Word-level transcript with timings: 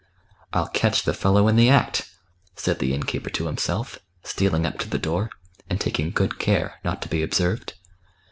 "I'll 0.53 0.67
catch 0.67 1.03
the 1.03 1.13
fellow 1.13 1.47
in 1.47 1.57
the 1.57 1.67
act/' 1.67 2.07
said 2.55 2.79
the 2.79 2.91
innkeeper 2.95 3.29
to 3.29 3.45
himself, 3.45 3.99
stealing 4.23 4.65
up 4.65 4.79
to 4.79 4.89
the 4.89 4.97
door, 4.97 5.29
and 5.69 5.79
taking 5.79 6.09
good 6.09 6.39
care 6.39 6.79
not 6.83 7.03
to 7.03 7.07
be 7.07 7.21
observed. 7.21 7.75